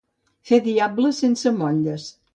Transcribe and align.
Fer 0.51 0.59
diables 0.69 1.21
sense 1.27 1.57
motlles. 1.63 2.13